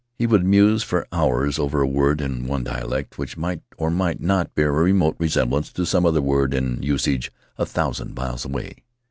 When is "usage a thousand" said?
6.81-8.15